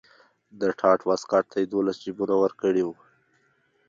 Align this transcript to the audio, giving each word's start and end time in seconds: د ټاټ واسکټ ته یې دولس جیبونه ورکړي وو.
د 0.59 0.61
ټاټ 0.79 0.99
واسکټ 1.09 1.43
ته 1.51 1.57
یې 1.61 1.67
دولس 1.73 1.97
جیبونه 2.03 2.35
ورکړي 2.39 2.83
وو. 2.83 2.95